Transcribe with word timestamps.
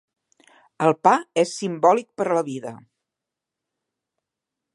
El 0.85 0.95
pa 1.07 1.13
és 1.43 1.53
simbòlic 1.59 2.09
per 2.21 2.27
a 2.29 2.33
la 2.39 2.45
vida. 2.51 2.73